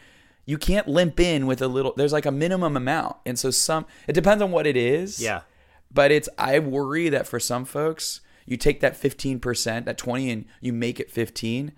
[0.51, 1.95] you can't limp in with a little.
[1.97, 3.87] There's like a minimum amount, and so some.
[4.09, 5.23] It depends on what it is.
[5.23, 5.43] Yeah.
[5.95, 10.45] But it's I worry that for some folks, you take that 15%, that 20 and
[10.61, 11.71] you make it 15.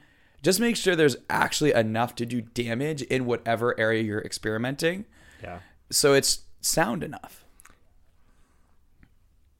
[0.42, 5.04] Just make sure there's actually enough to do damage in whatever area you're experimenting.
[5.42, 5.58] Yeah.
[5.90, 7.44] So it's sound enough.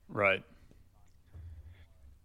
[0.09, 0.43] Right.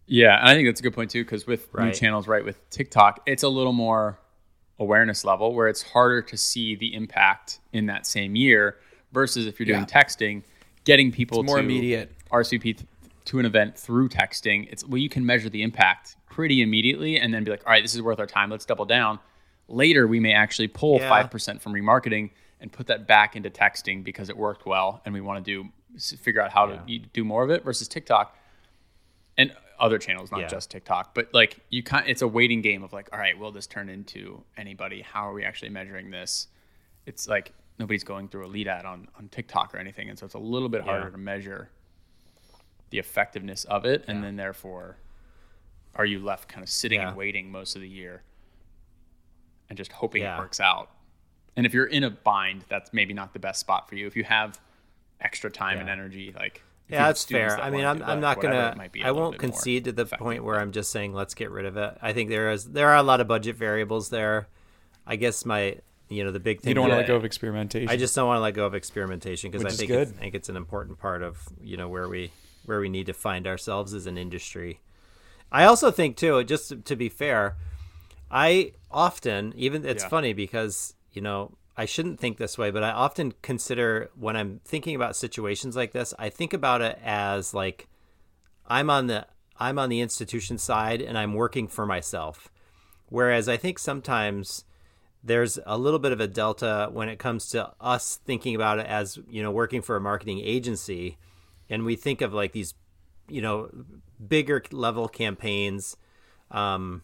[0.05, 2.69] Yeah, and I think that's a good point too, because with new channels, right, with
[2.69, 4.19] TikTok, it's a little more
[4.79, 8.77] awareness level where it's harder to see the impact in that same year
[9.11, 9.85] versus if you're doing Yeah.
[10.03, 10.43] texting,
[10.83, 12.11] getting people It's more to immediate.
[12.31, 12.85] RCP th-
[13.25, 14.67] to an event through texting.
[14.71, 17.83] It's well, you can measure the impact pretty immediately and then be like, all right,
[17.83, 18.49] this is worth our time.
[18.49, 19.19] Let's double down.
[19.67, 21.09] Later, we may actually pull Yeah.
[21.09, 22.29] five percent from remarketing
[22.61, 25.69] and put that back into texting because it worked well, and we want to do
[26.17, 28.37] figure out how to do more of it versus TikTok
[29.37, 30.47] and other channels, not Yeah.
[30.47, 31.13] just TikTok.
[31.13, 32.07] But like you can't.
[32.07, 35.01] It's a waiting game of like, all right, will this turn into anybody?
[35.01, 36.47] How are we actually measuring this?
[37.05, 40.25] It's like nobody's going through a lead ad on on TikTok or anything, and so
[40.25, 41.11] it's a little bit harder Yeah.
[41.11, 41.69] to measure
[42.89, 44.97] the effectiveness of it, and then therefore,
[45.95, 47.09] are you left kind of sitting Yeah.
[47.09, 48.23] and waiting most of the year,
[49.69, 50.35] and just hoping Yeah.
[50.37, 50.91] it works out?
[51.55, 54.07] And if you're in a bind, that's maybe not the best spot for you.
[54.07, 54.59] If you have
[55.19, 57.49] extra time and energy, like Yeah, that's fair.
[57.49, 58.69] that I mean, I'm, I'm not gonna.
[58.73, 60.23] it might be a I little won't concede to the effective.
[60.23, 61.97] point where I'm just saying let's get rid of it.
[62.01, 64.47] I think there is there are a lot of budget variables there.
[65.05, 65.77] I guess my
[66.09, 66.69] you know the big thing.
[66.71, 67.89] You don't want to let go of experimentation.
[67.89, 70.07] I just don't want to let go of experimentation because I think good.
[70.09, 72.31] It's, I think it's an important part of you know where we
[72.65, 74.79] where we need to find ourselves as an industry.
[75.51, 77.55] I also think too, just to, to be fair,
[78.31, 80.09] I often even it's Yeah.
[80.09, 84.61] funny because you know I shouldn't think this way, but I often consider when I'm
[84.65, 87.87] thinking about situations like this, I think about it as like
[88.65, 89.27] I'm on the
[89.59, 92.49] I'm on the institution side and I'm working for myself.
[93.09, 94.65] Whereas I think sometimes
[95.23, 98.87] there's a little bit of a delta when it comes to us thinking about it
[98.87, 101.17] as you know working for a marketing agency
[101.69, 102.73] and we think of like these
[103.27, 103.69] you know
[104.25, 105.97] bigger level campaigns
[106.51, 107.01] um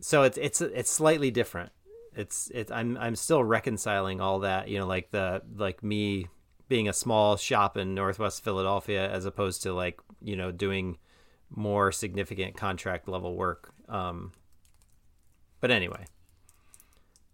[0.00, 1.70] so it's it's it's slightly different
[2.16, 6.26] it's it's i'm i'm still reconciling all that you know like the like me
[6.68, 10.96] being a small shop in northwest philadelphia as opposed to like you know doing
[11.50, 14.32] more significant contract level work um
[15.60, 16.04] but anyway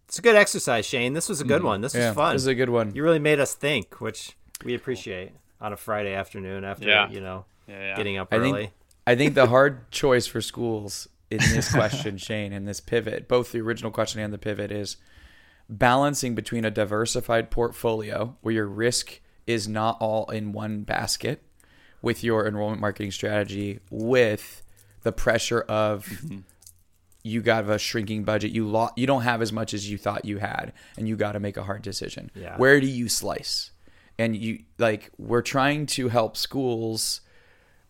[0.07, 2.01] it's a good exercise shane this was a good one this Mm-hmm.
[2.01, 2.93] yeah, was fun This is a good one.
[2.93, 7.09] you really made us think which we appreciate on a friday afternoon after Yeah.
[7.09, 7.95] you know Yeah, yeah.
[7.95, 8.71] getting up I early think
[9.07, 13.51] I think the hard choice for schools in this question, Shane, and this pivot, both
[13.51, 14.97] the original question and the pivot, is
[15.69, 21.43] balancing between a diversified portfolio where your risk is not all in one basket
[22.01, 24.61] with your enrollment marketing strategy with
[25.03, 26.39] the pressure of mm-hmm.
[27.23, 30.25] you got a shrinking budget you lo- you don't have as much as you thought
[30.25, 32.29] you had and you got to make a hard decision.
[32.35, 32.57] Yeah.
[32.57, 33.71] where do you slice?
[34.19, 37.21] And you like we're trying to help schools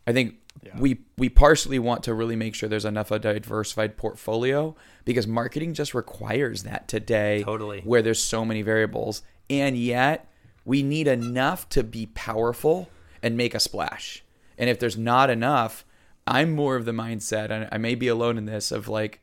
[0.05, 0.35] I think
[0.77, 5.27] we we partially want to really make sure there's enough of a diversified portfolio because
[5.27, 7.43] marketing just requires that today.
[7.43, 7.81] Totally.
[7.81, 10.29] Where there's so many variables, and yet
[10.65, 12.89] we need enough to be powerful
[13.21, 14.23] and make a splash.
[14.57, 15.83] And if there's not enough,
[16.25, 19.19] I'm more of the mindset, and I may be alone in this, of like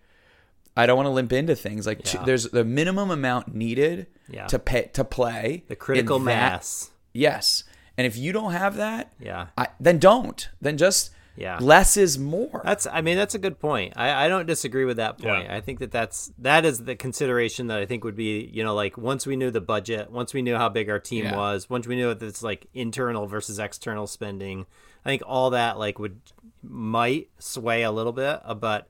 [0.76, 1.86] I don't want to limp into things.
[1.86, 2.22] Like Yeah.
[2.24, 4.46] there's the minimum amount needed Yeah.
[4.48, 7.64] to pay to play the critical that- mass Yes,
[7.96, 9.48] and if you don't have that, Yeah.
[9.58, 10.48] I, then don't.
[10.60, 11.10] Then just
[11.40, 11.58] Yeah.
[11.60, 12.60] less is more.
[12.64, 13.94] That's I mean that's a good point.
[13.96, 15.44] I, I don't disagree with that point.
[15.46, 15.56] Yeah.
[15.56, 18.74] I think that that's that is the consideration that I think would be you know
[18.74, 21.36] like once we knew the budget, once we knew how big our team Yeah.
[21.36, 24.66] was, once we knew that it's like internal versus external spending,
[25.04, 26.20] I think all that like would
[26.62, 28.40] might sway a little bit.
[28.44, 28.88] uh, But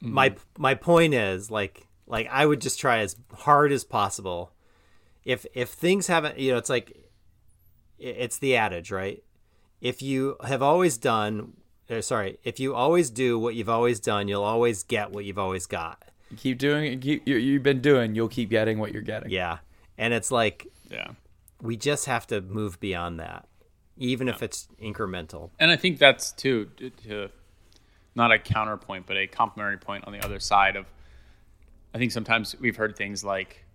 [0.00, 4.52] my my point is like like I would just try as hard as possible.
[5.24, 6.96] If if things haven't you know it's like
[7.98, 9.22] it's the adage right
[9.80, 11.54] if you have always done
[11.90, 15.38] uh, sorry if you always do what you've always done you'll always get what you've
[15.38, 16.02] always got
[16.36, 17.00] keep doing it.
[17.00, 18.16] Keep, you, you've been doing.
[18.16, 19.30] You'll keep getting what you're getting.
[19.30, 19.58] yeah
[19.96, 21.10] and it's like Yeah.
[21.62, 23.46] we just have to move beyond that
[23.96, 27.28] even if it's incremental And I think that's too to, to
[28.14, 30.86] not a counterpoint, but a complementary point on the other side of.
[31.94, 33.65] I think sometimes we've heard things like,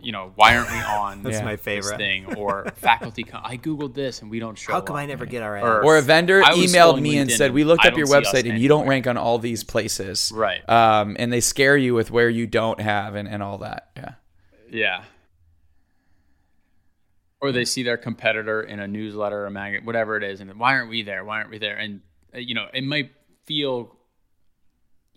[0.00, 1.96] you know, why aren't we on That's this my favorite.
[1.96, 2.34] thing?
[2.36, 4.72] Or faculty, com- I googled this and we don't show.
[4.72, 5.00] how come up.
[5.02, 5.84] i never get our Or- ads?
[5.86, 8.28] Or a vendor emailed scrolling me and said, "We looked I up your don't see
[8.30, 10.66] us website and you don't rank on all these places, Right.
[10.68, 13.90] Um, and they scare you with where you don't have and, and all that.
[13.96, 14.12] Yeah,
[14.70, 15.04] Yeah.
[17.40, 20.74] Or they see their competitor in a newsletter or magazine, whatever it is, and why
[20.74, 21.24] aren't we there?
[21.24, 21.76] Why aren't we there?
[21.76, 22.00] And
[22.34, 23.12] uh, you know, it might
[23.44, 23.96] feel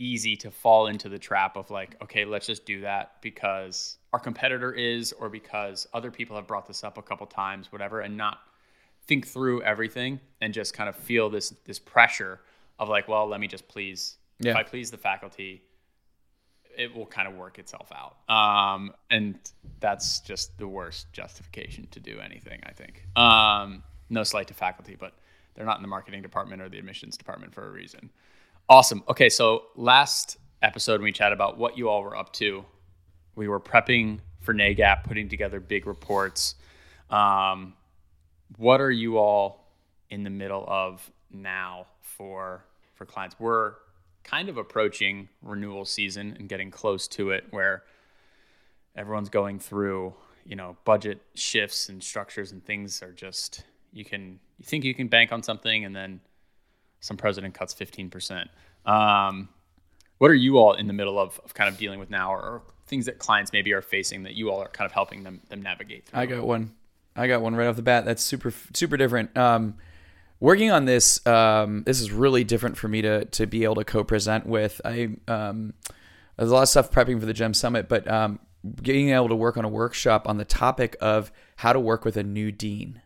[0.02, 4.20] easy to fall into the trap of like, okay, let's just do that because our
[4.20, 8.18] competitor is, or because other people have brought this up a couple times, whatever, and
[8.18, 8.40] not
[9.06, 12.40] think through everything and just kind of feel this this pressure
[12.80, 14.18] of like, well, let me just please.
[14.40, 14.52] Yeah.
[14.52, 15.62] If I please the faculty,
[16.76, 18.16] it will kind of work itself out.
[18.34, 19.38] Um, and
[19.80, 23.06] that's just the worst justification to do anything, I think.
[23.16, 25.14] Um, no slight to faculty, but
[25.54, 28.10] they're not in the marketing department or the admissions department for a reason.
[28.70, 29.04] Awesome.
[29.10, 32.64] Okay, so last episode we chatted about what you all were up to.
[33.36, 36.56] We were prepping for NAGAP, putting together big reports.
[37.10, 37.74] Um,
[38.58, 39.68] what are you all
[40.10, 42.64] in the middle of now for
[42.96, 43.36] for clients?
[43.40, 43.74] We're
[44.24, 47.84] kind of approaching renewal season and getting close to it where
[48.96, 50.14] everyone's going through,
[50.46, 54.94] you know, budget shifts and structures and things are just you can you think you
[54.94, 56.22] can bank on something and then
[57.02, 58.48] some president cuts 15%.
[58.86, 59.50] Um,
[60.20, 62.40] what are you all in the middle of, of kind of dealing with now or,
[62.40, 65.42] or things that clients maybe are facing that you all are kind of helping them
[65.50, 66.20] them navigate through?
[66.20, 66.74] I got one.
[67.16, 68.06] I got one right off the bat.
[68.06, 69.36] That's super super different.
[69.36, 69.76] Um,
[70.40, 73.84] working on this, um, this is really different for me to to be able to
[73.84, 74.80] co-present with.
[74.86, 75.74] I um,
[76.38, 78.40] there's a lot of stuff prepping for the Gem Summit, but um,
[78.82, 82.16] being able to work on a workshop on the topic of how to work with
[82.16, 83.02] a new dean.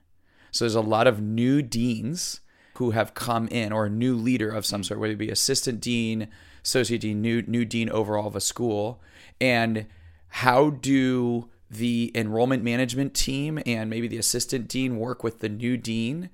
[0.51, 2.41] So there's a lot of new deans
[2.78, 5.80] who have come in, or a new leader of some sort, whether it be assistant
[5.80, 6.28] dean,
[6.63, 9.01] associate dean, new new dean overall of a school,
[9.39, 9.86] and
[10.28, 15.78] how do the enrollment management team and maybe the assistant dean work with the new
[15.78, 16.30] dean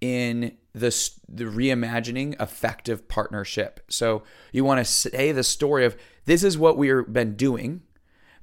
[0.00, 3.80] in the the reimagining effective partnership.
[3.88, 4.22] So
[4.52, 7.82] you want to say the story of this is what we've been doing,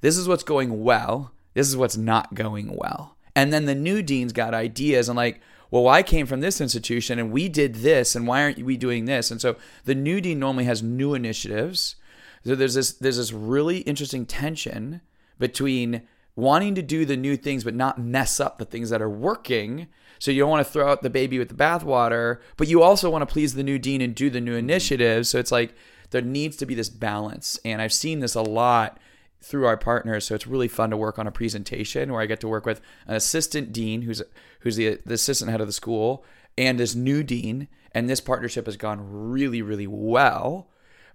[0.00, 4.02] this is what's going well, this is what's not going well, and then the new
[4.02, 5.40] dean's got ideas and like.
[5.74, 9.06] Well, I came from this institution and we did this, and why aren't we doing
[9.06, 9.32] this?
[9.32, 9.56] And so
[9.86, 11.96] the new dean normally has new initiatives.
[12.44, 15.00] So there's this there's this really interesting tension
[15.40, 16.02] between
[16.36, 19.88] wanting to do the new things but not mess up the things that are working.
[20.20, 23.10] So you don't want to throw out the baby with the bathwater, but you also
[23.10, 25.28] want to please the new dean and do the new initiatives.
[25.28, 25.74] So it's like
[26.10, 27.58] there needs to be this balance.
[27.64, 29.00] And I've seen this a lot
[29.44, 30.24] through our partners.
[30.24, 32.80] So it's really fun to work on a presentation where I get to work with
[33.06, 34.22] an assistant dean who's
[34.60, 36.24] who's the, the assistant head of the school
[36.56, 37.68] and this new dean.
[37.92, 40.68] And this partnership has gone really, really well.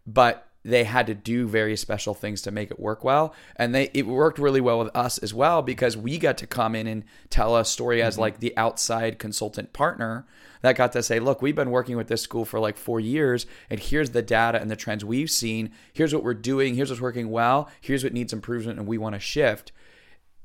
[0.07, 3.33] But they had to do very special things to make it work well.
[3.55, 6.75] And they it worked really well with us as well because we got to come
[6.75, 8.21] in and tell a story as mm-hmm.
[8.21, 10.25] like the outside consultant partner
[10.61, 13.45] that got to say look we've been working with this school for like 4 years
[13.69, 15.71] and here's the data and the trends we've seen.
[15.93, 16.75] Here's what we're doing.
[16.75, 17.69] Here's what's working well.
[17.79, 19.71] Here's what needs improvement and we want to shift.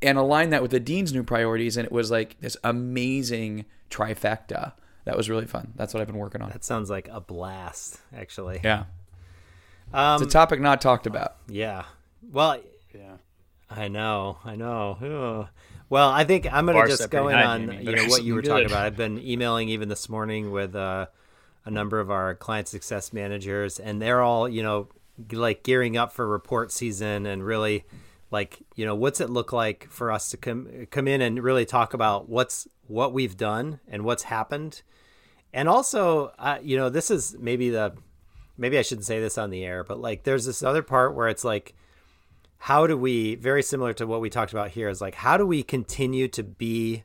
[0.01, 4.75] And align that with the dean's new priorities and it was like this amazing trifecta.
[5.07, 5.73] That was really fun.
[5.75, 6.51] That's what i've been working on.
[6.51, 8.61] That sounds like a blast, actually.
[8.63, 8.85] yeah
[9.95, 11.85] Um, it's a topic not talked about yeah.
[12.33, 12.59] Well,
[12.93, 13.17] yeah.
[13.71, 14.99] I know, I know.
[15.01, 15.49] Ugh.
[15.89, 17.85] Well, I think I'm going Bar to just go in on Jamie.
[17.85, 18.87] you know what you were something talking about.
[18.87, 21.07] I've been emailing even this morning with uh,
[21.65, 24.89] a number of our client success managers, and they're all you know
[25.31, 27.85] like gearing up for report season and really
[28.31, 31.65] like you know what's it look like for us to come come in and really
[31.65, 34.83] talk about what's what we've done and what's happened,
[35.53, 37.93] and also uh, you know this is maybe the
[38.57, 41.29] maybe I shouldn't say this on the air, but like there's this other part where
[41.29, 41.75] it's like
[42.59, 45.47] how do we very similar to what we talked about here is like how do
[45.47, 47.05] we continue to be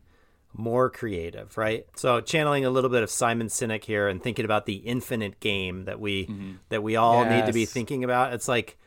[0.54, 1.86] more creative right?
[1.96, 5.86] So channeling a little bit of simon sinek here and thinking about the infinite game
[5.86, 6.54] that we mm-hmm.
[6.70, 8.78] that we all need to be thinking about it's like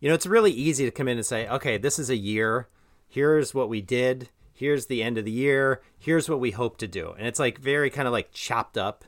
[0.00, 2.68] you know it's really easy to come in and say okay this is a year.
[3.08, 4.30] Here's what we did.
[4.52, 5.82] Here's the end of the year.
[5.98, 7.14] Here's what we hope to do.
[7.18, 9.04] And it's like very kind of like chopped up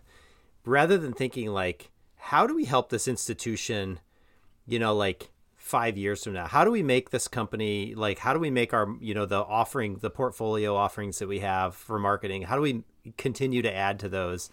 [0.65, 1.91] rather than thinking like
[2.29, 3.99] how do we help this institution
[4.67, 6.47] you know like five years from now?
[6.47, 9.39] How do we make this company like how do we make our you know the
[9.39, 12.85] offering the portfolio offerings that we have for marketing how do we
[13.17, 14.51] continue to add to those?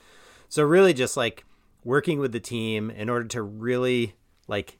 [0.47, 1.43] So really just like
[1.83, 4.15] working with the team in order to really
[4.47, 4.79] like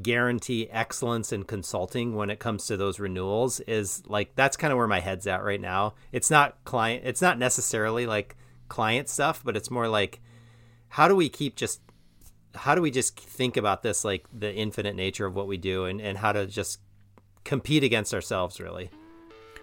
[0.00, 4.76] guarantee excellence in consulting when it comes to those renewals is like that's kind of
[4.76, 5.94] where my head's at right now.
[6.12, 8.36] It's not client it's not necessarily like
[8.68, 10.20] client stuff but it's more like
[10.88, 11.80] how do we keep just
[12.54, 15.84] how do we just think about this like the infinite nature of what we do
[15.86, 16.80] and, and how to just
[17.44, 18.90] compete against ourselves really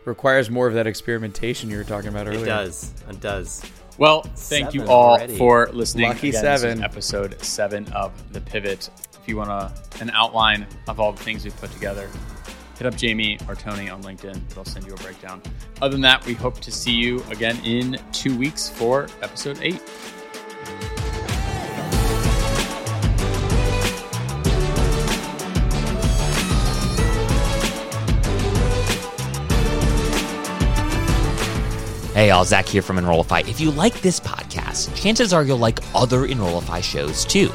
[0.06, 2.44] requires more of that experimentation you were talking about earlier.
[2.44, 3.64] it does it does
[3.98, 5.38] Well, thank you all already.
[5.38, 6.08] for listening.
[6.08, 6.84] Lucky Again, this is seven.
[6.84, 8.90] episode seven of the Pivot.
[9.22, 12.10] If you want a, an outline of all the things we've put together,
[12.78, 14.40] hit up Jamie or Tony on LinkedIn.
[14.56, 15.42] They'll send you a breakdown.
[15.82, 19.82] Other than that, we hope to see you again in two weeks for episode eight.
[32.20, 33.44] Hey, all Zach here from Enrollify.
[33.48, 37.48] If you like this podcast, chances are you'll like other Enrollify shows too.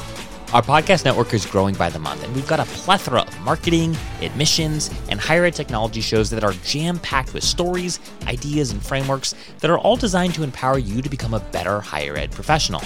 [0.54, 3.94] Our podcast network is growing by the month, and we've got a plethora of marketing,
[4.22, 9.34] admissions, and higher ed technology shows that are jam packed with stories, ideas, and frameworks
[9.58, 12.80] that are all designed to empower you to become a better higher ed professional.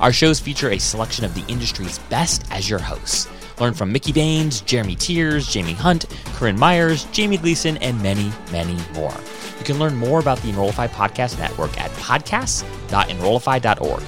[0.00, 3.26] Our shows feature a selection of the industry's best as your hosts.
[3.58, 8.76] Learn from Mickey Baines, Jeremy Tiers, Jaime Hunt, Corynn Myers, Jamie Gleason, and many, many
[8.94, 9.14] more.
[9.58, 14.02] You can learn more about the Enrollify Podcast Network at podcasts.enrollify.org.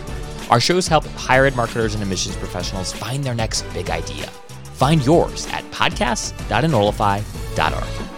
[0.50, 4.26] Our shows help higher ed marketers and admissions professionals find their next big idea.
[4.74, 8.17] Find yours at podcasts.enrollify.org.